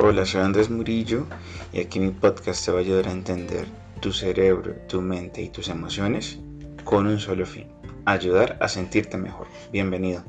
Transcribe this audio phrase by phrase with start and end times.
[0.00, 1.26] Hola, soy Andrés Murillo
[1.72, 3.66] y aquí mi podcast te va a ayudar a entender
[4.00, 6.38] tu cerebro, tu mente y tus emociones
[6.84, 7.66] con un solo fin,
[8.04, 9.48] ayudar a sentirte mejor.
[9.72, 10.22] Bienvenido.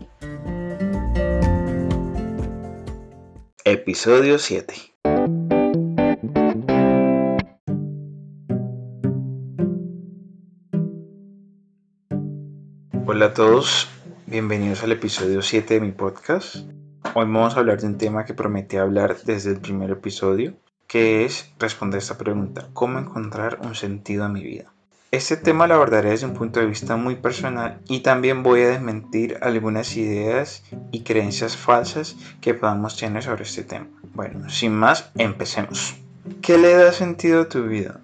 [3.63, 4.73] Episodio 7.
[13.05, 13.87] Hola a todos,
[14.25, 16.55] bienvenidos al episodio 7 de mi podcast.
[17.15, 20.53] Hoy vamos a hablar de un tema que prometí hablar desde el primer episodio,
[20.85, 24.71] que es responder esta pregunta, ¿cómo encontrar un sentido a mi vida?
[25.09, 28.69] Este tema lo abordaré desde un punto de vista muy personal y también voy a
[28.69, 33.87] desmentir algunas ideas y creencias falsas que podamos tener sobre este tema.
[34.13, 35.95] Bueno, sin más, empecemos.
[36.43, 38.01] ¿Qué le da sentido a tu vida?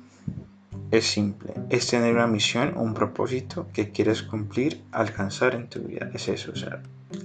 [0.89, 6.09] Es simple, es tener una misión, un propósito que quieres cumplir, alcanzar en tu vida.
[6.13, 6.55] Es eso, o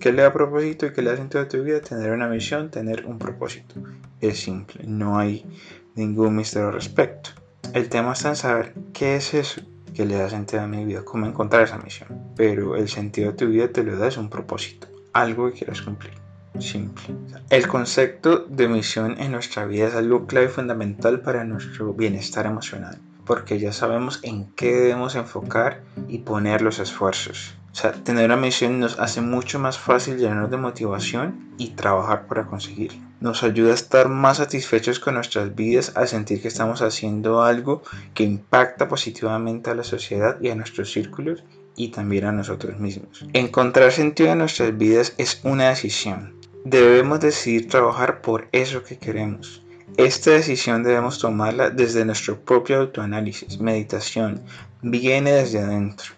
[0.00, 1.80] ¿qué le da propósito y qué le da sentido a tu vida?
[1.80, 3.74] Tener una misión, tener un propósito.
[4.20, 5.46] Es simple, no hay
[5.94, 7.30] ningún misterio al respecto.
[7.72, 9.62] El tema está en saber qué es eso
[9.94, 12.08] que le da sentido a mi vida, cómo encontrar esa misión.
[12.36, 15.82] Pero el sentido de tu vida te lo da es un propósito, algo que quieras
[15.82, 16.14] cumplir.
[16.58, 17.14] Simple.
[17.48, 22.46] El concepto de misión en nuestra vida es algo clave y fundamental para nuestro bienestar
[22.46, 22.98] emocional
[23.30, 27.54] porque ya sabemos en qué debemos enfocar y poner los esfuerzos.
[27.72, 32.26] O sea, tener una misión nos hace mucho más fácil llenarnos de motivación y trabajar
[32.26, 33.00] para conseguirlo.
[33.20, 37.82] Nos ayuda a estar más satisfechos con nuestras vidas al sentir que estamos haciendo algo
[38.14, 41.44] que impacta positivamente a la sociedad y a nuestros círculos
[41.76, 43.24] y también a nosotros mismos.
[43.32, 46.34] Encontrar sentido en nuestras vidas es una decisión.
[46.64, 49.62] Debemos decidir trabajar por eso que queremos
[49.96, 54.42] esta decisión debemos tomarla desde nuestro propio autoanálisis, meditación,
[54.82, 56.14] viene desde adentro.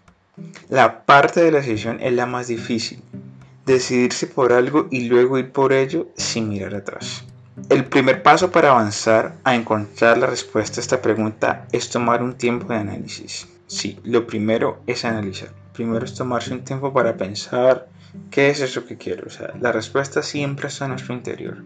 [0.68, 3.02] La parte de la decisión es la más difícil,
[3.66, 7.24] decidirse por algo y luego ir por ello sin mirar atrás.
[7.68, 12.34] El primer paso para avanzar a encontrar la respuesta a esta pregunta es tomar un
[12.34, 13.48] tiempo de análisis.
[13.66, 15.50] Sí, lo primero es analizar.
[15.74, 17.88] Primero es tomarse un tiempo para pensar
[18.30, 19.26] qué es eso que quiero.
[19.26, 21.62] O sea, la respuesta siempre está en nuestro interior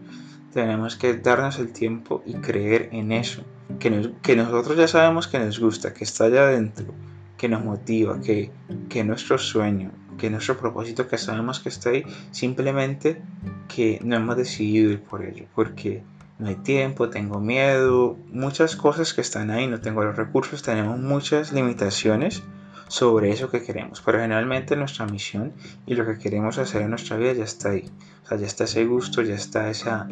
[0.57, 3.43] tenemos que darnos el tiempo y creer en eso,
[3.79, 6.87] que, nosotros ya sabemos que nos gusta, que está allá adentro,
[7.37, 8.51] que nos motiva, que,
[8.89, 13.21] que nuestro sueño, que nuestro propósito, que sabemos que está ahí, simplemente
[13.67, 16.03] que no hemos decidido ir por ello, porque
[16.39, 20.99] no hay tiempo, tengo miedo, muchas cosas que están ahí, no tengo los recursos, tenemos
[20.99, 22.43] muchas limitaciones
[22.87, 24.01] sobre eso que queremos.
[24.01, 25.53] Pero generalmente nuestra misión
[25.85, 27.89] y lo que queremos hacer en nuestra vida ya está ahí.
[28.23, 30.07] O sea, ya está ese gusto, ya está esa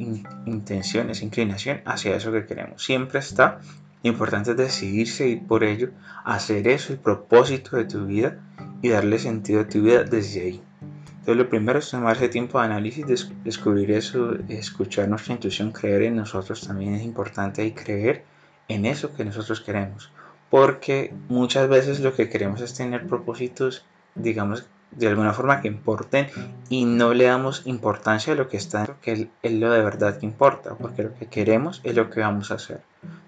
[0.46, 2.84] intención, esa inclinación hacia eso que queremos.
[2.84, 3.60] Siempre está.
[4.06, 5.90] Importante es decidirse ir por ello,
[6.24, 8.40] hacer eso el propósito de tu vida
[8.82, 10.64] y darle sentido a tu vida desde ahí.
[11.10, 13.06] Entonces lo primero es tomarse tiempo de análisis,
[13.44, 18.24] descubrir eso, escuchar nuestra intuición, creer en nosotros también es importante y creer
[18.68, 20.12] en eso que nosotros queremos
[20.50, 24.66] porque muchas veces lo que queremos es tener propósitos, digamos,
[24.96, 26.28] de alguna forma que importen
[26.70, 30.26] y no le damos importancia a lo que está, que es lo de verdad que
[30.26, 32.82] importa, porque lo que queremos es lo que vamos a hacer,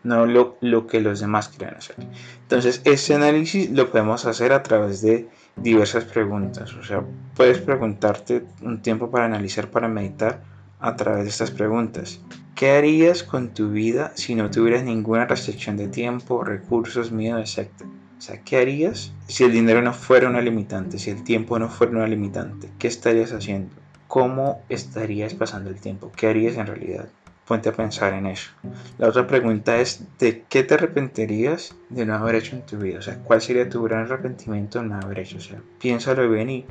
[0.03, 1.95] no lo, lo que los demás quieren hacer.
[2.41, 7.03] Entonces, este análisis lo podemos hacer a través de diversas preguntas, o sea,
[7.35, 10.41] puedes preguntarte un tiempo para analizar, para meditar
[10.79, 12.21] a través de estas preguntas.
[12.55, 17.69] ¿Qué harías con tu vida si no tuvieras ninguna restricción de tiempo, recursos, miedo, etc.?
[18.17, 21.69] O sea, ¿qué harías si el dinero no fuera una limitante, si el tiempo no
[21.69, 22.69] fuera una limitante?
[22.79, 23.75] ¿Qué estarías haciendo?
[24.07, 26.11] ¿Cómo estarías pasando el tiempo?
[26.15, 27.09] ¿Qué harías en realidad?
[27.45, 28.49] Ponte a pensar en eso.
[28.97, 32.99] La otra pregunta es, ¿de qué te arrepentirías de no haber hecho en tu vida?
[32.99, 35.37] O sea, ¿cuál sería tu gran arrepentimiento de no haber hecho?
[35.37, 36.65] O sea, piénsalo bien y,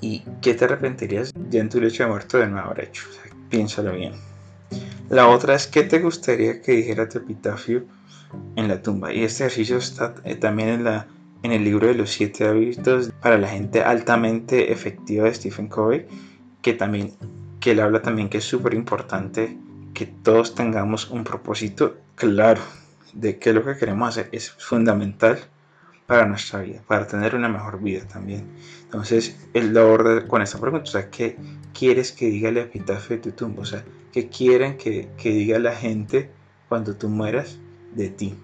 [0.00, 3.04] y ¿qué te arrepentirías ya en tu lecho de muerto de no haber hecho?
[3.08, 4.12] O sea, piénsalo bien.
[5.08, 7.84] La otra es qué te gustaría que dijera tu epitafio
[8.56, 9.12] en la tumba.
[9.12, 11.06] Y este ejercicio está eh, también en, la,
[11.42, 16.06] en el libro de los siete hábitos para la gente altamente efectiva de Stephen Covey,
[16.62, 17.14] que también
[17.60, 19.56] que él habla también que es súper importante
[19.92, 22.62] que todos tengamos un propósito claro
[23.12, 24.28] de qué es lo que queremos hacer.
[24.32, 25.38] Es fundamental
[26.06, 28.46] para nuestra vida, para tener una mejor vida también.
[28.84, 31.36] Entonces, él lo aborda con esta pregunta, o sea, ¿qué
[31.72, 33.62] quieres que diga el epitafio de tu tumba?
[33.62, 36.30] O sea, ¿qué quieren que, que diga la gente
[36.68, 37.58] cuando tú mueras
[37.94, 38.34] de ti?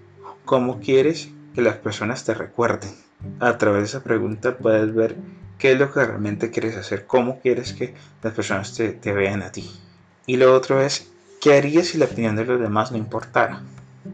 [0.45, 2.91] ¿Cómo quieres que las personas te recuerden?
[3.39, 5.15] A través de esa pregunta puedes ver
[5.57, 9.51] qué es lo que realmente quieres hacer, cómo quieres que las personas te, vean a
[9.51, 9.69] ti.
[10.25, 11.11] Y lo otro es,
[11.41, 13.61] ¿qué harías si la opinión de los demás no importara?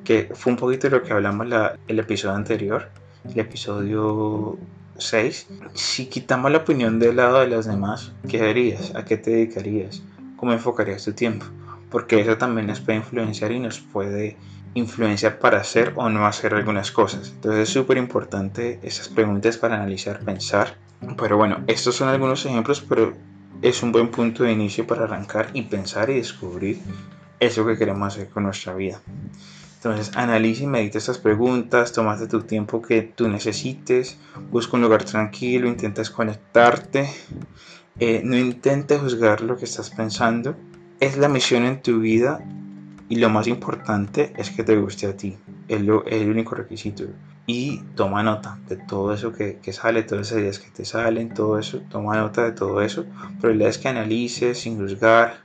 [0.03, 2.89] Que fue un poquito lo que hablamos la, el episodio anterior,
[3.25, 4.57] el episodio
[4.97, 5.47] 6.
[5.73, 8.95] Si quitamos la opinión del lado de los demás, ¿qué harías?
[8.95, 10.01] ¿A qué te dedicarías?
[10.37, 11.45] ¿Cómo enfocarías tu tiempo?
[11.93, 14.35] porque eso también nos puede influenciar y nos puede
[14.73, 17.31] influenciar para hacer o no hacer algunas cosas.
[17.35, 20.77] Entonces es súper importante esas preguntas para analizar, pensar.
[21.17, 23.13] Pero bueno, estos son algunos ejemplos, pero
[23.61, 26.79] es un buen punto de inicio para arrancar y pensar y descubrir
[27.39, 29.01] eso que queremos hacer con nuestra vida.
[29.75, 34.17] Entonces analiza y medita estas preguntas, tómate tu tiempo que tú necesites,
[34.49, 37.09] busca un lugar tranquilo, intenta desconectarte,
[37.99, 40.55] eh, no intentes juzgar lo que estás pensando.
[41.01, 42.39] Es la misión en tu vida
[43.09, 45.37] y lo más importante es que te guste a ti.
[45.67, 47.05] Es, lo, el único requisito.
[47.45, 51.33] Y toma nota de todo eso que, que, sale, todas esas ideas que te salen,
[51.33, 51.81] todo eso.
[51.89, 53.05] Toma nota de todo eso.
[53.41, 55.41] Pero la idea es que analices sin juzgar,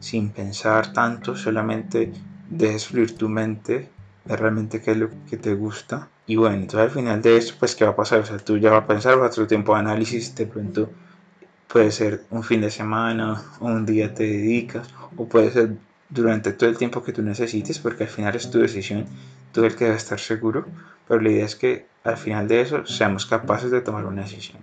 [0.00, 1.36] sin pensar tanto.
[1.36, 2.12] Solamente
[2.48, 3.90] dejes fluir tu mente
[4.24, 6.08] de realmente qué es lo que te gusta.
[6.26, 8.20] Y bueno, entonces al final de esto, pues qué va a pasar.
[8.20, 10.90] O sea, tú ya vas a pensar, vas a tu tiempo de análisis, de pronto
[11.68, 15.76] puede ser un fin de semana, o un día te dedicas, o puede ser
[16.12, 19.06] durante todo el tiempo que tú necesites, porque al final es tu decisión,
[19.52, 20.66] tú el que debe estar seguro,
[21.08, 24.58] pero la idea es que al final de eso seamos capaces de tomar una decisión.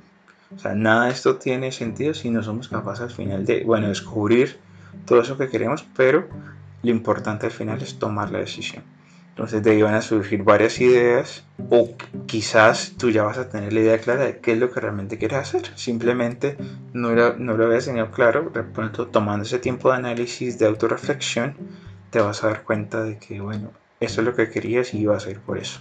[0.56, 3.88] O sea, nada de esto tiene sentido si no somos capaces al final de, bueno,
[3.88, 4.57] descubrir
[5.06, 6.28] todo eso que queremos, pero
[6.84, 8.84] lo importante al final es tomar la decisión.
[9.39, 11.95] Entonces de ahí van a surgir varias ideas o
[12.25, 15.18] quizás tú ya vas a tener la idea clara de qué es lo que realmente
[15.18, 15.62] quieres hacer.
[15.75, 16.57] Simplemente
[16.91, 18.51] no lo, no lo habías tenido claro.
[18.53, 21.56] De pronto tomando ese tiempo de análisis, de autorreflexión,
[22.09, 23.71] te vas a dar cuenta de que, bueno,
[24.01, 25.80] eso es lo que querías y ibas a ir por eso.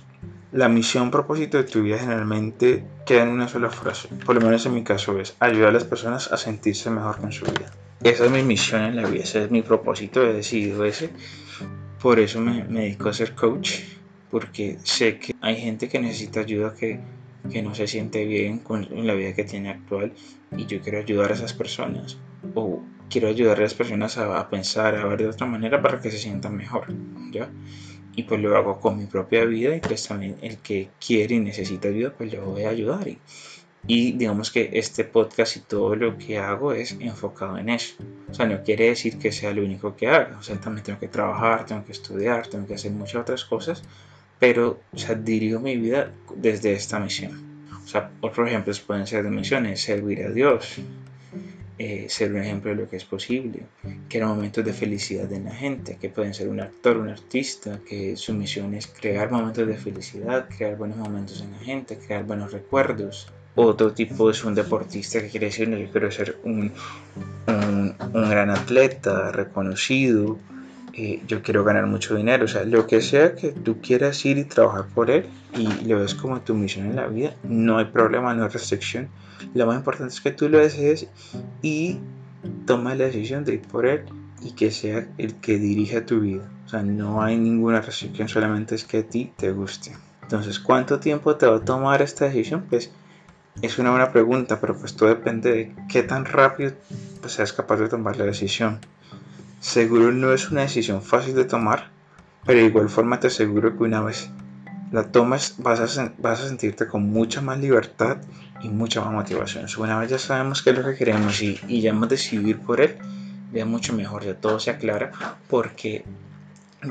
[0.53, 4.07] La misión, propósito de tu vida generalmente queda en una sola frase.
[4.25, 7.33] Por lo menos en mi caso es ayudar a las personas a sentirse mejor con
[7.33, 7.73] su vida.
[8.05, 11.11] Esa es mi misión en la vida, ese es mi propósito, he decidido ese.
[12.01, 13.81] Por eso me, dedico a ser coach,
[14.31, 17.01] porque sé que hay gente que necesita ayuda que,
[17.51, 20.13] que no se siente bien con la vida que tiene actual
[20.57, 22.19] y yo quiero ayudar a esas personas
[22.55, 26.01] o quiero ayudar a las personas a, a pensar, a ver de otra manera para
[26.01, 26.87] que se sientan mejor,
[27.33, 27.51] ¿ya?
[28.15, 31.41] Y pues lo hago con mi propia vida y pues también el que quiere y
[31.41, 33.19] necesita ayuda pues lo voy a ayudar y,
[33.87, 37.95] y digamos que este podcast y todo lo que hago es enfocado en eso.
[38.31, 40.37] O sea, no quiere decir que sea lo único que haga.
[40.39, 43.83] O sea, también tengo que trabajar, tengo que estudiar, tengo que hacer muchas otras cosas.
[44.39, 47.67] Pero, o sea, dirijo mi vida desde esta misión.
[47.83, 50.77] O sea, otros ejemplos pueden ser de misiones, servir a Dios,
[51.79, 53.63] eh, ser un ejemplo de lo que es posible,
[54.09, 58.17] crear momentos de felicidad en la gente, que pueden ser un actor, un artista, que
[58.17, 62.53] su misión es crear momentos de felicidad, crear buenos momentos en la gente, crear buenos
[62.53, 63.33] recuerdos,
[63.67, 66.73] otro tipo es un deportista que quiere decir, yo quiero ser un,
[67.47, 70.39] un, un gran atleta reconocido,
[71.01, 74.37] eh, yo quiero ganar mucho dinero, o sea, lo que sea que tú quieras ir
[74.37, 75.27] y trabajar por él
[75.57, 79.09] y lo ves como tu misión en la vida, no hay problema, no hay restricción.
[79.55, 81.07] Lo más importante es que tú lo desees
[81.63, 82.01] y
[82.67, 84.07] toma la decisión de ir por él
[84.43, 86.51] y que sea el que dirija tu vida.
[86.67, 89.93] O sea, no hay ninguna restricción, solamente es que a ti te guste.
[90.23, 92.67] Entonces, ¿cuánto tiempo te va a tomar esta decisión?
[92.69, 92.91] Pues
[93.63, 96.73] es una buena pregunta, pero pues todo depende de qué tan rápido
[97.21, 98.79] pues, seas capaz de tomar la decisión.
[99.61, 101.91] Seguro no es una decisión fácil de tomar,
[102.47, 104.31] pero de igual forma te aseguro que una vez
[104.93, 108.19] la tomas vas a, vas a sentirte con mucha más libertad
[108.63, 109.67] y mucha más motivación.
[109.79, 112.81] Una vez ya sabemos qué es lo que queremos y, y ya hemos decidido por
[112.81, 112.97] él,
[113.53, 115.13] ya mucho mejor, ya todo se aclara
[115.49, 116.05] porque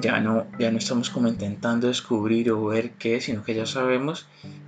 [0.01, 4.27] ya no, ya no estamos como intentando descubrir o ver qué, sino que ya sabemos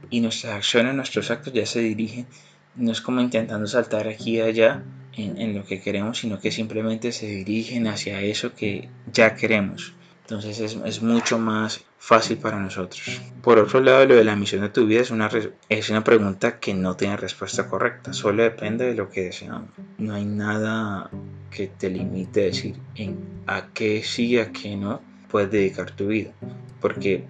[0.10, 2.28] y nuestras acciones, nuestros actos ya se dirigen,
[2.76, 6.52] no es como intentando saltar aquí y allá en, en, lo que queremos, sino que
[6.52, 9.94] simplemente se dirigen hacia eso que ya queremos.
[10.30, 13.20] Entonces es, es, mucho más fácil para nosotros.
[13.42, 15.28] Por otro lado, lo de la misión de tu vida es una,
[15.70, 19.70] es una pregunta que no tiene respuesta correcta, solo depende de lo que deseamos.
[19.98, 21.10] No hay nada
[21.50, 26.10] que te limite a decir en a qué sí a qué no puedes dedicar tu
[26.10, 26.32] vida.
[26.80, 27.26] Porque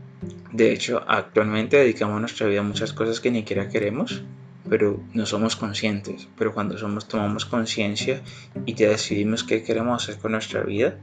[0.51, 4.23] de hecho, actualmente dedicamos nuestra vida a muchas cosas que ni siquiera queremos,
[4.67, 6.27] pero no somos conscientes.
[6.38, 8.21] Pero cuando somos, tomamos conciencia
[8.65, 10.97] y ya decidimos qué queremos hacer con nuestra vida,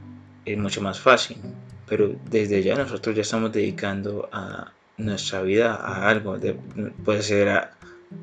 [0.45, 1.37] es mucho más fácil.
[1.87, 6.53] Pero desde ya nosotros ya estamos dedicando a nuestra vida a algo, de,
[7.05, 7.69] puede ser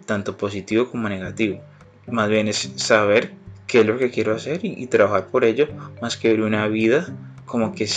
[0.07, 1.61] tanto positivo como negativo.
[2.07, 3.33] Más bien es saber
[3.67, 5.69] qué es lo que quiero hacer y, trabajar por ello,
[6.03, 7.89] más que ver una vida como que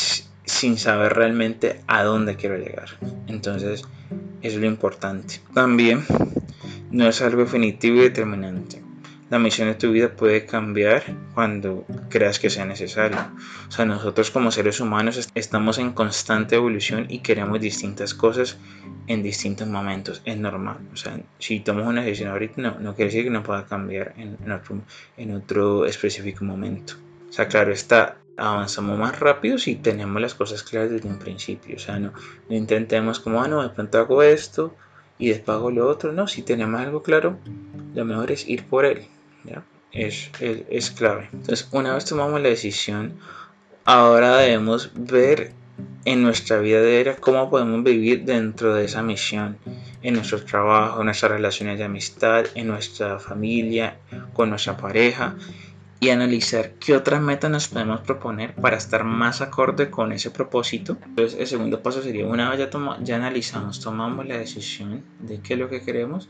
[0.47, 2.89] sin saber realmente a dónde quiero llegar.
[3.27, 3.81] Entonces,
[4.41, 5.41] eso es lo importante.
[5.53, 6.03] También
[6.89, 8.81] no es algo definitivo y determinante.
[9.29, 13.17] La misión de tu vida puede cambiar cuando creas que sea necesario.
[13.67, 18.57] O sea, nosotros como seres humanos estamos en constante evolución y queremos distintas cosas
[19.07, 20.21] en distintos momentos.
[20.23, 20.77] Es normal.
[20.93, 24.13] O sea, si tomas una decisión ahorita, no, no quiere decir que no pueda cambiar
[24.15, 24.81] en, otro,
[25.17, 26.93] en otro específico momento.
[27.29, 31.75] O sea, claro está, avanzamos más rápido si tenemos las cosas claras desde un principio.
[31.75, 32.13] O sea, no,
[32.49, 34.75] intentemos como, ah, no, de pronto hago esto
[35.17, 36.13] y después hago lo otro.
[36.13, 37.37] No, si tenemos algo claro,
[37.93, 39.07] lo mejor es ir por él.
[39.43, 39.63] ¿ya?
[39.91, 41.29] Es, es, es clave.
[41.33, 43.13] Entonces, una vez tomamos la decisión,
[43.83, 45.51] ahora debemos ver
[46.05, 49.57] en nuestra vida diaria cómo podemos vivir dentro de esa misión,
[50.01, 53.97] en nuestro trabajo, en nuestras relaciones de amistad, en nuestra familia,
[54.33, 55.35] con nuestra pareja
[55.99, 60.97] y analizar qué otras metas nos podemos proponer para estar más acorde con ese propósito.
[61.05, 62.69] Entonces el segundo paso sería, una vez ya,
[63.01, 66.29] ya analizamos, tomamos la decisión de qué es lo que queremos,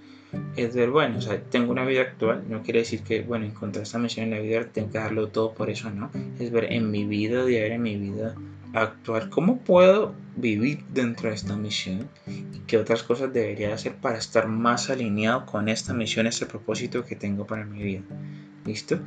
[0.56, 3.84] es ver, bueno, o sea, tengo una vida actual, no quiere decir que, bueno, encontrar
[3.84, 6.92] esta misión en la vida tengo que darlo todo por eso, no, es ver en
[6.92, 8.36] mi vida diaria, en mi vida
[8.74, 14.18] actual, cómo puedo vivir dentro de esta misión y qué otras cosas debería hacer para
[14.18, 18.02] estar más alineado con esta misión, este propósito que tengo para mi vida.
[18.68, 19.00] ¿Listo?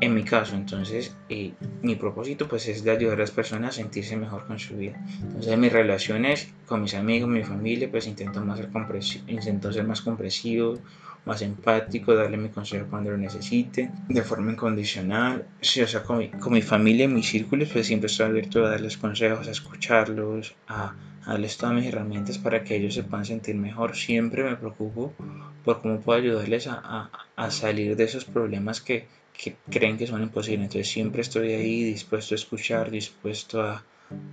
[0.00, 1.52] En mi caso, entonces, eh,
[1.82, 4.98] mi propósito pues es de ayudar a las personas a sentirse mejor con su vida.
[5.22, 9.84] Entonces, en mis relaciones con mis amigos, mi familia, pues intento, más ser, intento ser
[9.84, 10.78] más compresivo,
[11.24, 15.48] más empático, darle mi consejo cuando lo necesite, de forma incondicional.
[15.60, 18.64] Sí, o sea, con mi, con mi familia, en mis círculos, pues siempre estoy abierto
[18.64, 23.04] a darles consejos, a escucharlos, a, a darles todas mis herramientas para que ellos se
[23.04, 23.96] puedan sentir mejor.
[23.96, 25.16] Siempre me preocupo
[25.64, 30.06] por cómo puedo ayudarles a, a, a salir de esos problemas que, que creen que
[30.06, 30.64] son imposibles.
[30.66, 33.84] Entonces siempre estoy ahí dispuesto a escuchar, dispuesto a,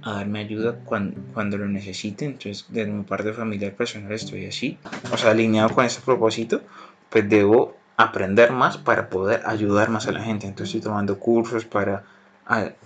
[0.01, 2.25] a darme ayuda cuando, cuando, lo necesite.
[2.25, 4.77] Entonces, desde mi parte familiar personal estoy así.
[5.11, 6.61] O sea, alineado con ese propósito,
[7.09, 10.47] pues debo aprender más para poder ayudar más a la gente.
[10.47, 12.03] Entonces, estoy tomando cursos para,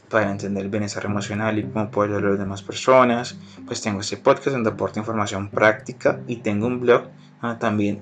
[0.10, 3.38] para entender el bienestar emocional y cómo puedo ayudar a las demás personas.
[3.66, 7.04] Pues tengo este podcast donde aporto información práctica y tengo un blog
[7.42, 8.02] ah, también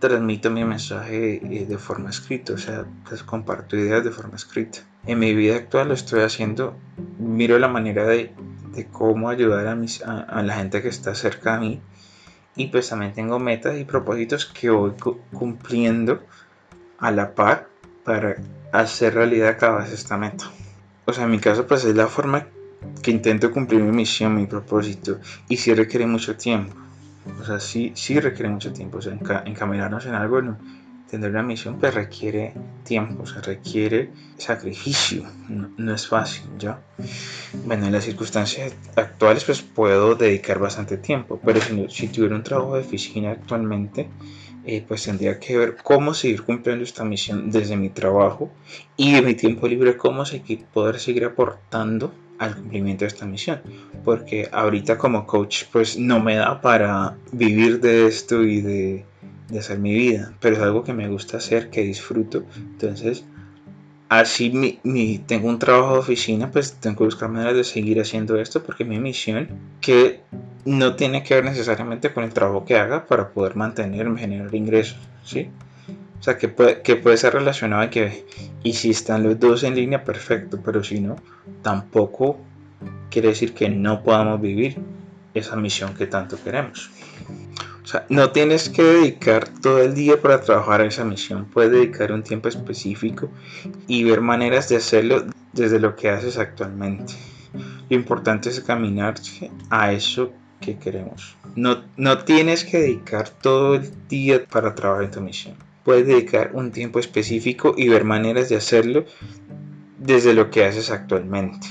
[0.00, 4.80] transmito mi mensaje eh, de forma escrita, o sea, pues comparto ideas de forma escrita.
[5.06, 6.76] En mi vida actual lo estoy haciendo,
[7.18, 8.32] miro la manera de,
[8.74, 11.80] de cómo ayudar a, mis, a, la gente que está cerca de mí
[12.56, 14.92] y pues también tengo metas y propósitos que voy
[15.32, 16.20] cumpliendo
[16.98, 17.68] a la par
[18.04, 18.36] para
[18.72, 20.50] hacer realidad cada vez esta meta.
[21.04, 22.46] O sea, en mi caso pues es la forma
[23.02, 26.74] que intento cumplir mi misión, mi propósito y sí requiere mucho tiempo
[27.40, 28.98] o sea, sí, sí requiere mucho tiempo.
[28.98, 30.58] O sea, encaminarnos en algo, no,
[31.10, 35.24] tener una misión, pues requiere tiempo, o sea, requiere sacrificio.
[35.48, 36.80] No, es fácil, ¿ya?
[37.64, 42.42] Bueno, en las circunstancias actuales, pues puedo dedicar bastante tiempo, pero si, si tuviera un
[42.42, 44.08] trabajo de oficina actualmente,
[44.64, 48.52] eh, pues tendría que ver cómo seguir cumpliendo esta misión desde mi trabajo
[48.96, 53.60] y de mi tiempo libre, cómo seguir, poder seguir aportando al cumplimiento de esta misión.
[54.04, 59.04] Porque ahorita como coach pues no me da para vivir de esto y de,
[59.48, 60.32] de hacer mi vida.
[60.40, 62.42] Pero es algo que me gusta hacer, que disfruto.
[62.56, 63.24] Entonces
[64.10, 68.38] así mi, tengo un trabajo de oficina, pues tengo que buscar maneras de seguir haciendo
[68.38, 69.48] esto porque mi misión,
[69.80, 70.20] que
[70.64, 74.98] no tiene que ver necesariamente con el trabajo que haga para poder mantenerme, generar ingresos,
[75.24, 75.48] ¿sí?
[76.20, 78.26] O sea, que puede, que puede ser relacionado a que,
[78.62, 81.16] y si están los dos en línea, perfecto, pero si no,
[81.62, 82.38] tampoco
[83.10, 84.76] quiere decir que no podamos vivir
[85.32, 86.90] esa misión que tanto queremos.
[87.82, 92.12] O sea, no tienes que dedicar todo el día para trabajar esa misión, puedes dedicar
[92.12, 93.30] un tiempo específico
[93.86, 95.24] y ver maneras de hacerlo
[95.54, 97.14] desde lo que haces actualmente.
[97.88, 101.34] Lo importante es caminarse a eso que queremos.
[101.56, 106.52] No, no tienes que dedicar todo el día para trabajar en tu misión puedes dedicar
[106.54, 109.06] un tiempo específico y ver maneras de hacerlo
[109.98, 111.66] desde lo que haces actualmente.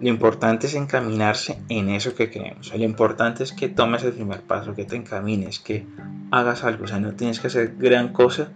[0.00, 2.74] Lo importante es encaminarse en eso que queremos.
[2.74, 5.84] Lo importante es que tomes el primer paso, que te encamines, que
[6.30, 6.84] hagas algo.
[6.84, 8.48] O sea, no tienes que hacer gran cosa,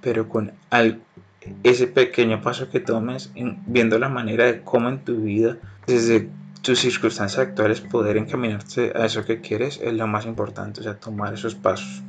[0.00, 0.52] pero con
[1.64, 3.32] ese pequeño paso que tomes,
[3.66, 5.58] viendo la manera de cómo en tu vida,
[5.88, 6.28] desde
[6.62, 10.78] tus circunstancias actuales, poder encaminarte a eso que quieres, es lo más importante.
[10.78, 12.04] O sea, tomar esos pasos.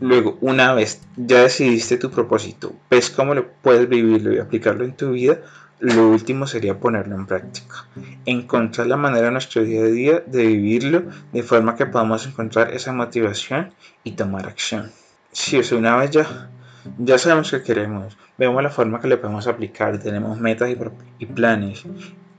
[0.00, 4.96] Luego, una vez ya decidiste tu propósito, ves cómo lo puedes vivirlo y aplicarlo en
[4.96, 5.40] tu vida,
[5.80, 7.86] lo último sería ponerlo en práctica.
[8.26, 12.72] Encontrar la manera en nuestro día a día de vivirlo de forma que podamos encontrar
[12.72, 13.72] esa motivación
[14.02, 14.90] y tomar acción.
[15.30, 16.50] Si es una vez ya,
[16.98, 20.76] ya sabemos que queremos, vemos la forma que le podemos aplicar, tenemos metas y,
[21.18, 21.84] y planes.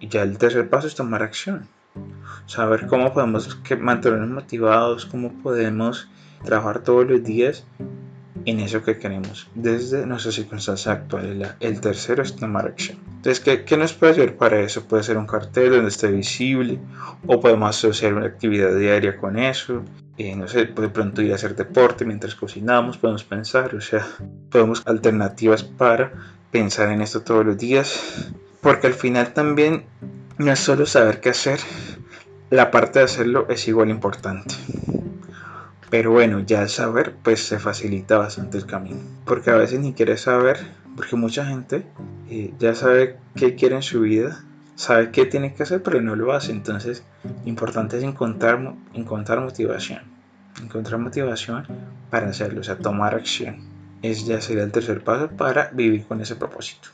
[0.02, 1.68] Y ya el tercer paso es tomar acción.
[2.46, 6.10] Saber cómo podemos mantenernos motivados, cómo podemos
[6.43, 7.65] trabajar todos los días
[8.46, 11.50] en eso que queremos desde nuestras circunstancias actuales.
[11.60, 12.98] El tercero es tomar acción.
[13.17, 14.86] Entonces, ¿qué, ¿qué, nos puede servir para eso?
[14.86, 16.79] Puede ser un cartel donde esté visible
[17.27, 19.84] o podemos asociar una actividad diaria con eso.
[20.17, 24.05] Eh, no sé, de pronto ir a hacer deporte mientras cocinamos, podemos pensar, o sea,
[24.50, 26.12] podemos alternativas para
[26.51, 28.31] pensar en esto todos los días.
[28.62, 29.86] Porque al final también
[30.38, 31.60] no es solo saber qué hacer,
[32.50, 34.55] la parte de hacerlo es igual importante.
[35.89, 39.00] Pero bueno, ya al saber, pues se facilita bastante el camino.
[39.25, 40.58] Porque a veces ni quiere saber,
[40.96, 41.84] porque mucha gente
[42.29, 44.43] eh, ya sabe qué quiere en su vida,
[44.75, 46.51] sabe qué tiene que hacer, pero no lo hace.
[46.51, 47.03] Entonces,
[47.46, 50.03] importante es encontrar, encontrar motivación.
[50.62, 51.65] Encontrar motivación
[52.10, 53.58] para hacerlo, o sea, tomar acción.
[54.01, 56.89] Es ya sería el tercer paso para vivir con ese propósito.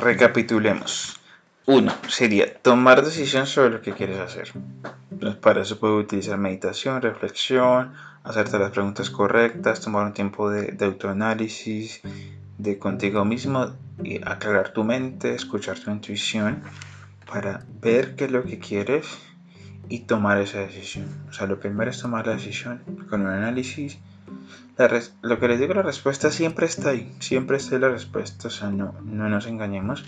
[0.00, 1.20] Recapitulemos.
[1.66, 4.52] Uno sería tomar decisión sobre lo que quieres hacer.
[5.20, 10.76] Pues para eso puedes utilizar meditación, reflexión, hacerte las preguntas correctas, tomar un tiempo de,
[10.84, 12.02] autoanálisis
[12.58, 13.72] de contigo mismo
[14.02, 16.62] y aclarar tu mente, escuchar tu intuición
[17.30, 19.06] para ver qué es lo que quieres
[19.88, 21.08] y tomar esa decisión.
[21.28, 23.98] O sea, lo primero es tomar la decisión con un análisis
[25.22, 28.50] lo que les digo, la respuesta siempre está ahí, siempre está ahí la respuesta, o
[28.50, 30.04] sea, no, no nos engañemos,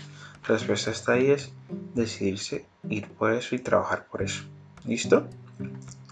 [0.47, 1.51] la respuesta está ahí, es
[1.95, 4.43] decidirse ir por eso y trabajar por eso.
[4.85, 5.27] ¿Listo?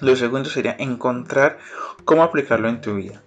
[0.02, 1.60] Lo segundo sería encontrar
[2.04, 3.22] cómo aplicarlo en tu vida.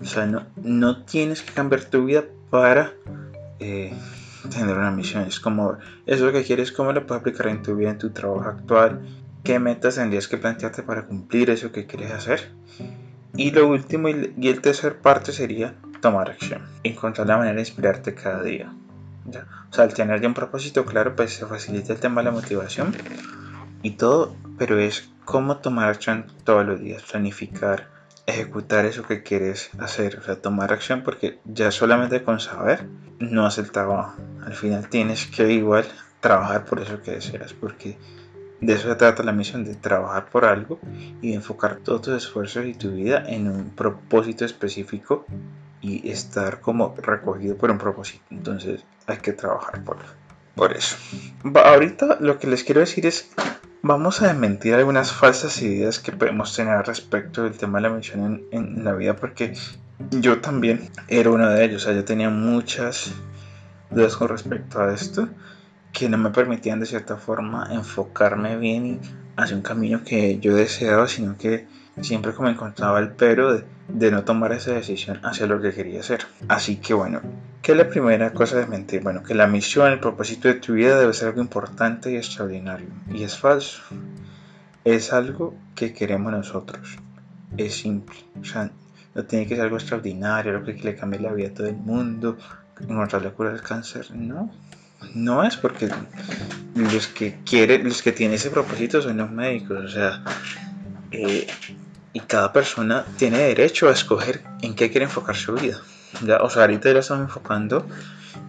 [0.00, 2.92] O sea, no, no tienes que cambiar tu vida para
[3.58, 3.94] eh,
[4.50, 5.22] tener una misión.
[5.22, 8.48] Es como, eso que quieres, cómo lo puedes aplicar en tu vida, en tu trabajo
[8.48, 9.00] actual,
[9.42, 12.52] qué metas tendrías que plantearte para cumplir eso que quieres hacer
[13.36, 18.14] y lo último y el tercer parte sería tomar acción, encontrar la manera de inspirarte
[18.14, 18.72] cada día.
[19.70, 22.30] O sea, al tener ya un propósito claro, pues se facilita el tema de la
[22.30, 22.94] motivación
[23.82, 27.88] y todo, pero es cómo tomar acción todos los días, planificar,
[28.26, 32.86] ejecutar eso que quieres hacer, o sea, tomar acción porque ya solamente con saber
[33.18, 34.16] no hace el trabajo.
[34.44, 35.84] Al final tienes que igual
[36.20, 37.98] trabajar por eso que deseas, porque
[38.60, 40.78] de eso se trata la misión, de trabajar por algo
[41.20, 45.26] y enfocar todos tus esfuerzos y tu vida en un propósito específico
[45.82, 48.24] y estar como recogido por un propósito.
[48.30, 49.98] Entonces hay que trabajar por,
[50.54, 50.96] por eso.
[51.54, 53.30] ahorita lo que les quiero decir es,
[53.82, 58.46] vamos a desmentir algunas falsas ideas que podemos tener respecto del tema de la misión
[58.50, 59.54] en, en la vida porque
[60.10, 61.82] yo también era uno de ellos.
[61.82, 63.12] O sea, yo tenía muchas
[63.90, 65.28] dudas con respecto a esto
[65.96, 69.00] que no me permitían de cierta forma enfocarme bien
[69.34, 71.66] hacia un camino que yo deseaba, sino que
[72.02, 76.26] siempre como encontraba el pero de, no tomar esa decisión hacia lo que quería hacer.
[76.48, 77.22] Así que bueno,
[77.62, 79.02] ¿qué es la primera cosa de mentir?
[79.02, 82.88] Bueno, que la misión, el propósito de tu vida debe ser algo importante y extraordinario.
[83.10, 83.80] Y es falso.
[84.84, 86.98] Es algo que queremos nosotros.
[87.56, 88.16] Es simple.
[88.38, 88.70] O sea,
[89.14, 91.76] no tiene que ser algo extraordinario, algo que le cambie la vida a todo el
[91.76, 92.36] mundo,
[92.78, 94.10] encontrar la cura del cáncer.
[94.14, 94.50] No,
[95.14, 95.88] no es porque
[96.74, 100.22] los que quieren, los que tienen ese propósito son los médicos, o sea,
[101.10, 101.46] eh,
[102.12, 105.80] y cada persona tiene derecho a escoger en qué quiere enfocar su vida.
[106.24, 107.86] Ya, o sea, ahorita lo estamos enfocando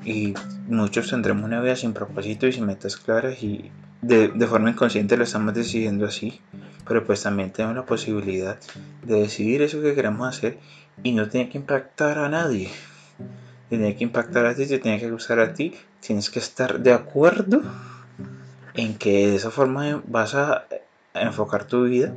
[0.06, 0.34] y
[0.68, 5.18] muchos tendremos una vida sin propósito y sin metas claras y de, de forma inconsciente
[5.18, 6.40] lo estamos decidiendo así,
[6.88, 8.58] pero pues también tenemos la posibilidad
[9.04, 10.60] de decidir eso que queremos hacer
[11.04, 12.70] y no tiene que impactar a nadie
[13.70, 15.74] tiene que impactar a ti, te tiene que gustar a ti,
[16.08, 17.62] tienes que estar de acuerdo
[18.74, 20.66] en que de esa forma vas a
[21.14, 22.14] enfocar tu vida,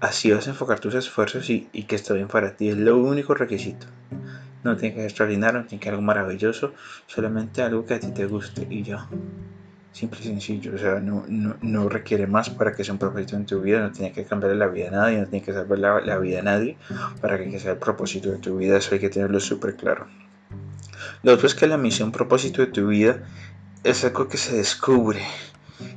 [0.00, 3.34] así vas a enfocar tus esfuerzos y, que esté bien para ti, es lo único
[3.34, 3.86] requisito.
[4.64, 6.72] No tiene que ser no tiene que ser algo maravilloso,
[7.06, 9.06] solamente algo que a ti te guste y ya.
[9.92, 13.44] Simple y sencillo, o sea, no, no, requiere más para que sea un propósito en
[13.44, 16.00] tu vida, no tiene que cambiar la vida a nadie, no tiene que salvar la,
[16.00, 16.78] la vida a nadie
[17.20, 20.06] para que sea el propósito de tu vida, eso hay que tenerlo súper claro.
[21.22, 23.22] Lo otro es que la misión, propósito de tu vida
[23.84, 25.22] es algo que se descubre,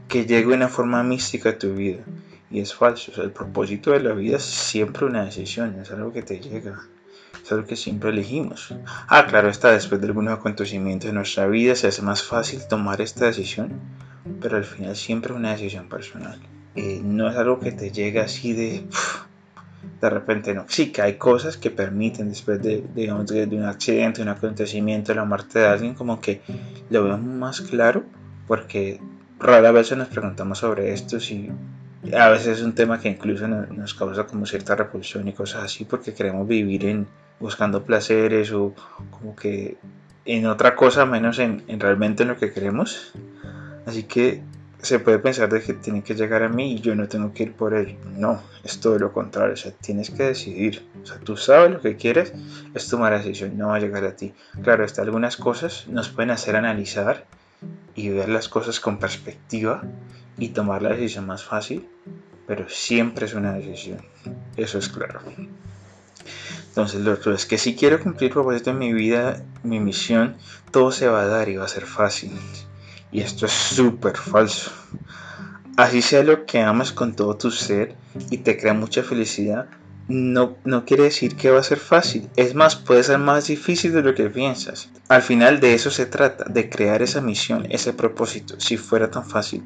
[0.07, 2.03] que llega de una forma mística a tu vida.
[2.51, 3.11] Y es falso.
[3.21, 6.79] el propósito de la vida es siempre una decisión, es algo que te llega.
[7.43, 8.73] Es algo que siempre elegimos.
[9.07, 13.01] Ah, claro, está después de algunos acontecimientos de nuestra vida se hace más fácil tomar
[13.01, 13.79] esta decisión,
[14.41, 16.39] pero al final siempre es una decisión personal.
[16.75, 18.87] Eh, no es algo que te llega así de
[20.01, 20.65] de repente no.
[20.67, 25.59] Que hay cosas que permiten después de, digamos, de, un accidente, un acontecimiento, la muerte
[25.59, 26.41] de alguien, como que
[26.89, 28.03] lo vemos más claro,
[28.47, 28.99] porque
[29.39, 31.49] rara vez nos preguntamos sobre esto, si
[32.17, 35.85] a veces es un tema que incluso nos, causa como cierta repulsión y cosas así,
[35.85, 37.07] porque queremos vivir en
[37.39, 38.73] buscando placeres o
[39.09, 39.77] como que
[40.25, 43.13] en otra cosa menos en, en realmente en lo que queremos.
[43.85, 44.41] Así que
[44.85, 47.43] se puede pensar de que tiene que llegar a mí y yo no tengo que
[47.43, 47.97] ir por él.
[48.17, 49.53] No, es todo lo contrario.
[49.53, 50.87] O sea, tienes que decidir.
[51.03, 52.33] O sea, tú sabes lo que quieres,
[52.73, 54.33] es tomar la decisión, no va a llegar a ti.
[54.63, 57.25] Claro, hasta algunas cosas nos pueden hacer analizar
[57.95, 59.83] y ver las cosas con perspectiva
[60.37, 61.87] y tomar la decisión más fácil.
[62.47, 63.99] pero siempre es una decisión.
[64.55, 65.19] Eso es claro.
[66.67, 70.35] Entonces lo otro es que si quiero cumplir propósito en mi vida, mi misión,
[70.71, 72.31] todo se va a dar y va a ser fácil.
[73.15, 74.71] Y esto es súper falso.
[75.77, 77.95] Así sea lo que amas con todo tu ser
[78.29, 79.69] y te crea mucha felicidad,
[80.09, 82.29] no, no quiere decir que va a ser fácil.
[82.35, 84.89] Es más, puede ser más difícil de lo que piensas.
[85.07, 88.59] Al final de eso se trata, de crear esa misión, ese propósito.
[88.59, 89.63] Si fuera tan fácil,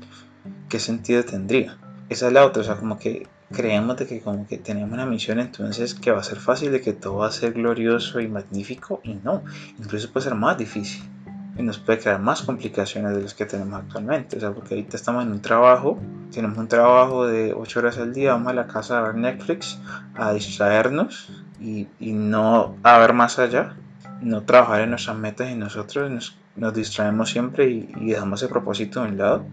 [0.69, 1.79] ¿qué sentido tendría?
[2.07, 5.39] Esa es la otra, o sea, como que creemos que como que tenemos una misión
[5.39, 9.01] entonces que va a ser fácil, de que todo va a ser glorioso y magnífico
[9.03, 9.43] y no,
[9.79, 11.01] incluso puede ser más difícil
[11.59, 14.95] y nos puede crear más complicaciones de las que tenemos actualmente, o sea, porque ahorita
[14.95, 15.99] estamos en un trabajo,
[16.31, 19.77] tenemos un trabajo de 8 horas al día, vamos a la casa a ver Netflix,
[20.15, 23.75] a distraernos y, y no a ver más allá,
[24.21, 28.47] no trabajar en nuestras metas y nosotros nos, nos distraemos siempre y, y dejamos el
[28.47, 29.45] propósito de un lado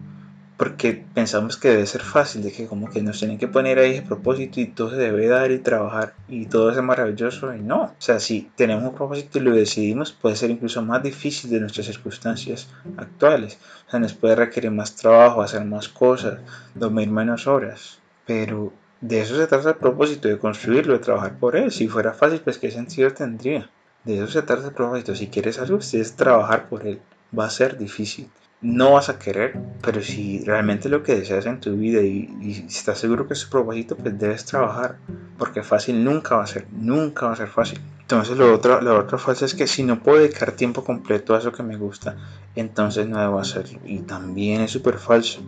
[0.57, 3.97] porque pensamos que debe ser fácil, de que como que nos tienen que poner ahí
[3.97, 7.83] el propósito y todo se debe dar y trabajar y todo es maravilloso y no.
[7.83, 11.59] O sea, si tenemos un propósito y lo decidimos, puede ser incluso más difícil de
[11.59, 13.59] nuestras circunstancias actuales.
[13.87, 16.39] O sea, nos puede requerir más trabajo, hacer más cosas,
[16.73, 17.99] dormir menos horas.
[18.25, 21.71] Pero de eso se trata el propósito, de construirlo, de trabajar por él.
[21.71, 23.69] Si fuera fácil, pues qué sentido tendría.
[24.05, 25.13] De eso se trata el propósito.
[25.13, 26.99] Si quieres algo, es trabajar por él.
[27.37, 28.27] Va a ser difícil
[28.61, 32.99] no vas a querer, pero si realmente lo que deseas en tu vida y, estás
[32.99, 34.97] seguro que es tu propósito, pues debes trabajar,
[35.37, 37.79] porque fácil nunca va a ser, nunca va a ser fácil.
[38.01, 41.39] Entonces lo otro, la otra falsa es que si no puedo dedicar tiempo completo a
[41.39, 42.15] eso que me gusta,
[42.55, 43.79] entonces no debo hacerlo.
[43.85, 45.41] Y también es súper falso.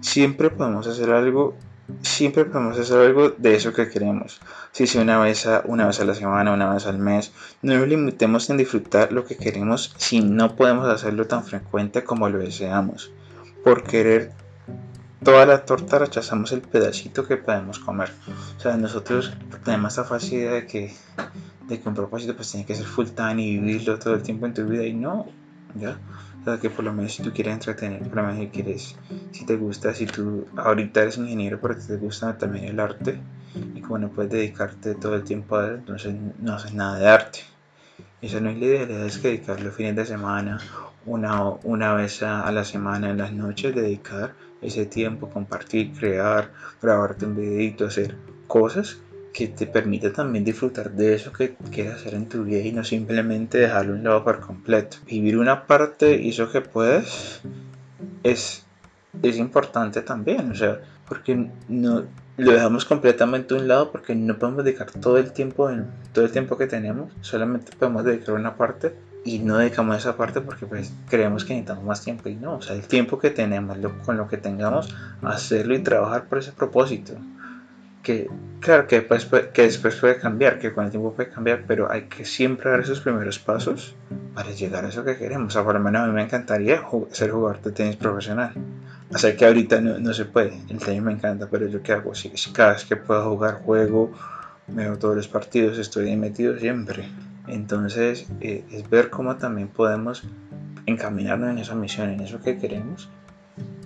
[0.00, 1.54] Siempre podemos hacer algo
[2.02, 4.40] siempre podemos hacer algo de eso que queremos.
[4.72, 7.76] Si sea una vez, a, una vez a la semana, una vez al mes, no
[7.76, 12.38] nos limitemos en disfrutar lo que queremos si no podemos hacerlo tan frecuente como lo
[12.38, 13.10] deseamos.
[13.64, 14.32] Por querer
[15.22, 18.12] toda la torta rechazamos el pedacito que podemos comer.
[18.56, 19.32] O sea, nosotros
[19.64, 20.94] tenemos esta facilidad de que,
[21.68, 24.46] de que un propósito pues tiene que ser full time y vivirlo todo el tiempo
[24.46, 25.26] en tu vida y no,
[25.74, 25.98] ¿ya?
[26.40, 28.96] O sea, que por lo menos si tú quieres entretener, por lo menos si quieres,
[29.30, 33.20] si te gusta, si tú ahorita eres ingeniero pero te gusta también el arte
[33.74, 37.08] y como no puedes dedicarte todo el tiempo a él, entonces no haces nada de
[37.08, 37.40] arte.
[38.22, 40.58] Eso no es la idea, la idea es que dedicarlo fines de semana,
[41.06, 46.50] una, una vez a, la semana en las noches, dedicar ese tiempo, compartir, crear,
[46.80, 48.98] grabarte un videito, hacer cosas
[49.40, 52.84] que te permite también disfrutar de eso que quieres hacer en tu vida y no
[52.84, 54.98] simplemente dejarlo a un lado por completo.
[55.06, 57.40] Vivir una parte y eso que puedes
[58.22, 58.66] es,
[59.22, 62.04] es importante también, o sea, porque no
[62.36, 65.70] lo dejamos completamente a un lado porque no podemos dedicar todo el tiempo
[66.12, 70.42] todo el tiempo que tenemos, solamente podemos dedicar una parte y no dedicamos esa parte
[70.42, 73.78] porque pues creemos que necesitamos más tiempo y no, o sea, el tiempo que tenemos,
[74.04, 77.14] con lo que tengamos, hacerlo y trabajar por ese propósito
[78.10, 81.90] que claro que después, que después puede cambiar, que con el tiempo puede cambiar, pero
[81.90, 83.94] hay que siempre dar esos primeros pasos
[84.34, 85.54] para llegar a eso que queremos.
[85.54, 88.52] O por lo menos a mí me encantaría ser jugador de tenis profesional.
[89.12, 91.92] O sea que ahorita no, no, se puede, el tenis me encanta, pero yo qué
[91.92, 94.12] hago, si, cada vez que puedo jugar juego,
[95.00, 97.08] todos los partidos, estoy metido siempre.
[97.48, 100.24] Entonces eh, es ver cómo también podemos
[100.86, 103.08] encaminarnos en esa misión, en eso que queremos,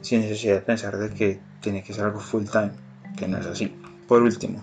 [0.03, 2.73] sin necesidad de pensar de que tiene que ser algo full time,
[3.17, 3.75] que no es así.
[4.09, 4.63] Por último,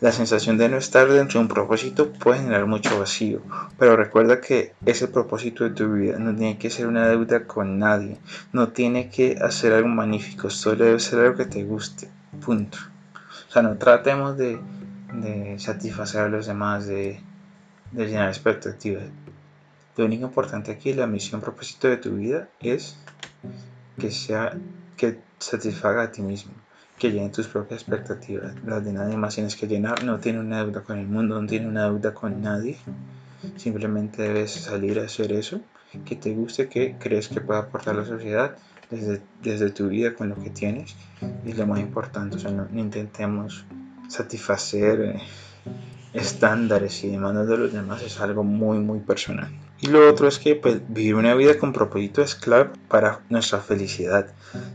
[0.00, 3.42] la sensación de no estar dentro de un propósito puede generar mucho vacío,
[3.78, 7.80] pero recuerda que ese propósito de tu vida no tiene que ser una deuda con
[7.80, 8.16] nadie,
[8.52, 12.08] no tiene que hacer algo magnífico, solo debe ser algo que te guste,
[12.44, 12.78] punto.
[13.48, 14.60] O sea, no tratemos de,
[15.58, 17.20] satisfacer a los demás, de,
[17.90, 19.04] de llenar expectativas.
[19.96, 22.96] Lo único importante aquí, la misión, propósito de tu vida es
[23.98, 24.56] que sea
[24.96, 26.52] que satisfaga a ti mismo
[26.98, 28.54] que llenen tus propias expectativas.
[28.64, 30.04] Las de nadie más tienes que llenar.
[30.04, 32.78] No tiene una deuda con el mundo, no tiene una deuda con nadie.
[33.56, 35.60] Simplemente debes salir a hacer eso
[36.04, 38.56] que te guste, que crees que puede aportar la sociedad
[38.90, 40.96] desde, desde tu vida con lo que tienes.
[41.44, 43.64] Y lo más importante, o sea, no, intentemos
[44.08, 45.20] satisfacer eh,
[46.12, 48.02] estándares y demandas de los demás.
[48.02, 49.50] Es algo muy, muy personal.
[49.80, 53.60] Y lo otro es que pues, vivir una vida con propósito es clave para nuestra
[53.60, 54.26] felicidad.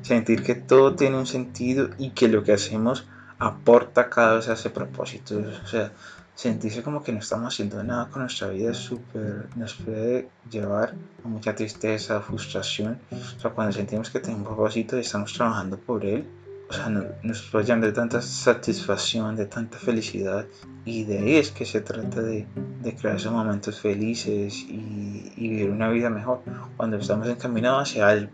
[0.01, 3.05] Sentir que todo tiene un sentido y que lo que hacemos
[3.39, 5.41] aporta cada vez a ese propósito.
[5.63, 5.91] O sea,
[6.35, 10.93] sentirse como que no estamos haciendo nada con nuestra vida es súper, nos puede llevar
[11.23, 12.99] a mucha tristeza, frustración.
[13.11, 16.25] O sea, cuando sentimos que tenemos un propósito y estamos trabajando por él,
[16.69, 20.45] o sea, nos puede llenar de tanta satisfacción, de tanta felicidad.
[20.85, 22.45] Y de ahí es que se trata de,
[22.81, 26.41] de crear esos momentos felices y, y, vivir una vida mejor.
[26.75, 28.31] Cuando estamos encaminados hacia algo,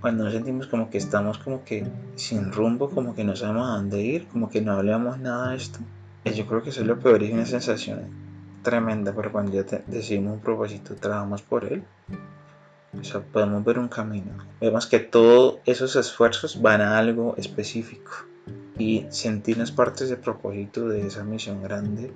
[0.00, 3.72] cuando nos sentimos como que estamos como que sin rumbo, como que no sabemos a
[3.76, 5.80] dónde ir, como que no hablamos nada de esto,
[6.24, 8.08] yo creo que eso es lo peor es una sensación
[8.62, 11.84] tremenda, pero cuando ya decidimos un propósito, trabajamos por él,
[12.98, 14.32] o sea, podemos ver un camino.
[14.60, 18.12] Vemos que todos esos esfuerzos van a algo específico
[18.84, 22.12] y sentirnos partes de propósito de esa misión grande,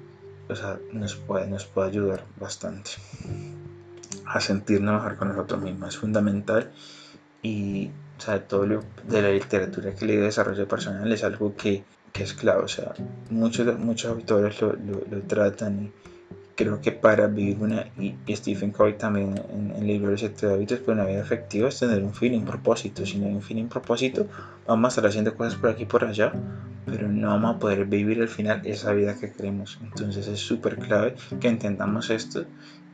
[0.51, 2.91] o sea, nos puede, nos puede ayudar bastante
[4.27, 5.95] a sentirnos mejor con nosotros mismos.
[5.95, 6.71] Es fundamental
[7.43, 11.85] y o sea, todo lo de la literatura que le desarrollo personal es algo que,
[12.13, 12.65] que, es clave.
[12.65, 12.93] O sea,
[13.31, 15.93] muchos, muchos autores lo, lo, lo tratan y
[16.59, 20.81] creo que para vivir una, y, Stephen Covey también en, el libro de siete hábitos,
[20.81, 23.07] pues una vida efectiva es tener un fin, un propósito.
[23.07, 24.27] Si no hay un fin, un propósito,
[24.67, 26.33] vamos a estar haciendo cosas por aquí y por allá,
[26.85, 29.79] pero no vamos a poder vivir al final esa vida que queremos.
[29.85, 32.45] Entonces es súper clave que entendamos esto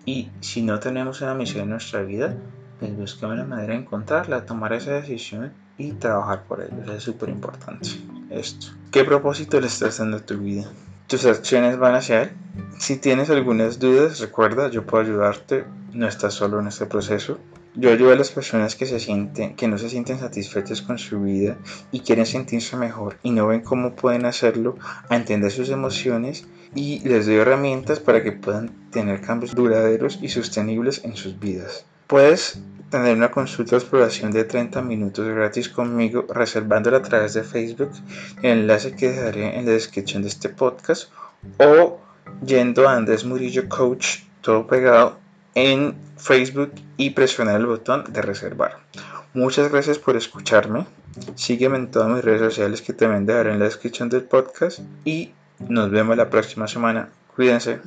[0.04, 2.36] y si no tenemos una misión en nuestra vida,
[2.78, 6.92] pues busquemos la manera de encontrarla, tomar esa decisión y trabajar por ello.
[6.92, 7.88] es súper importante
[8.28, 8.66] esto.
[8.90, 10.66] ¿Qué propósito le estás dando a tu vida?
[11.06, 12.30] Tus acciones van hacia él.
[12.78, 15.64] Si tienes algunas dudas, recuerda, yo puedo ayudarte.
[15.92, 17.38] No estás solo en este proceso.
[17.76, 21.20] Yo ayudo a las personas que se sienten, que no se sienten satisfechas con su
[21.20, 21.58] vida
[21.90, 24.76] y quieren sentirse mejor y no ven cómo pueden hacerlo,
[25.08, 30.28] a entender sus emociones y les doy herramientas para que puedan tener cambios duraderos y
[30.28, 31.84] sostenibles en sus vidas.
[32.06, 32.58] Puedes
[32.90, 37.90] tener una consulta de exploración de 30 minutos gratis conmigo reservándola a través de Facebook,
[38.42, 41.10] el enlace que dejaré en la descripción de este podcast
[41.58, 41.98] o
[42.44, 45.18] yendo a Andrés Murillo Coach, todo pegado
[45.54, 48.78] en Facebook y presionar el botón de reservar.
[49.32, 50.86] Muchas gracias por escucharme.
[51.34, 55.32] Sígueme en todas mis redes sociales que también dejaré en la descripción del podcast y
[55.68, 57.08] nos vemos la próxima semana.
[57.34, 57.80] Cuídense.